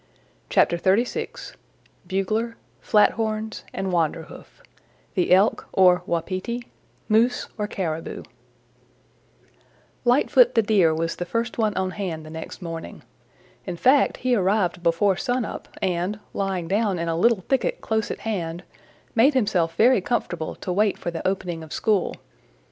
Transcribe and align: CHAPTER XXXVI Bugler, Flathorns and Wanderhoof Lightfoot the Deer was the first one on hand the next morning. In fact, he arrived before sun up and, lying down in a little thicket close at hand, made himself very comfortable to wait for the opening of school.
CHAPTER 0.49 0.79
XXXVI 0.79 1.55
Bugler, 2.07 2.57
Flathorns 2.81 3.63
and 3.71 3.91
Wanderhoof 3.91 4.63
Lightfoot 10.03 10.55
the 10.55 10.61
Deer 10.63 10.95
was 10.95 11.15
the 11.17 11.25
first 11.25 11.57
one 11.59 11.77
on 11.77 11.91
hand 11.91 12.25
the 12.25 12.31
next 12.31 12.63
morning. 12.63 13.03
In 13.67 13.77
fact, 13.77 14.17
he 14.17 14.33
arrived 14.33 14.81
before 14.81 15.17
sun 15.17 15.45
up 15.45 15.67
and, 15.83 16.19
lying 16.33 16.67
down 16.67 16.97
in 16.97 17.07
a 17.07 17.15
little 17.15 17.41
thicket 17.41 17.79
close 17.81 18.09
at 18.09 18.21
hand, 18.21 18.63
made 19.13 19.35
himself 19.35 19.75
very 19.75 20.01
comfortable 20.01 20.55
to 20.55 20.73
wait 20.73 20.97
for 20.97 21.11
the 21.11 21.27
opening 21.27 21.61
of 21.61 21.71
school. 21.71 22.15